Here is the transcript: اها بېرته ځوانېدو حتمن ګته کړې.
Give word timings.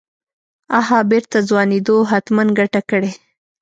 اها 0.79 0.99
بېرته 1.11 1.37
ځوانېدو 1.49 1.95
حتمن 2.11 2.47
ګته 2.57 2.81
کړې. 2.89 3.11